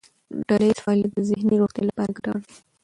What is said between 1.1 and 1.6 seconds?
د ذهني